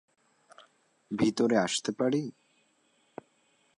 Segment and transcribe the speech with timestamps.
[1.11, 2.23] ভিতরে আসতে পারি?